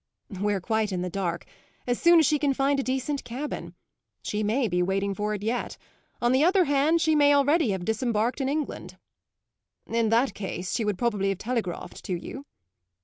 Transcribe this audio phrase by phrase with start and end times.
[0.31, 1.45] "We're quite in the dark;
[1.85, 3.75] as soon as she can find a decent cabin.
[4.23, 5.77] She may be waiting for it yet;
[6.19, 8.97] on the other hand she may already have disembarked in England."
[9.85, 12.47] "In that case she would probably have telegraphed to you."